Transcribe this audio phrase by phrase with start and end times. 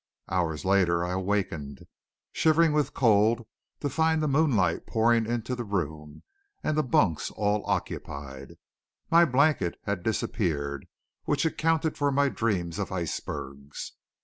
[0.29, 1.85] Hours later I awakened,
[2.31, 3.45] shivering with cold
[3.81, 6.23] to find the moonlight pouring into the room,
[6.63, 8.55] and the bunks all occupied.
[9.11, 10.87] My blanket had disappeared,
[11.25, 13.91] which accounted for my dreams of icebergs.